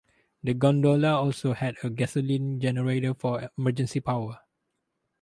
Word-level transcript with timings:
The 0.43 0.55
gondola 0.55 1.09
also 1.17 1.53
had 1.53 1.75
a 1.83 1.91
gasoline 1.91 2.59
generator 2.59 3.13
for 3.13 3.51
emergency 3.55 3.99
power. 3.99 4.39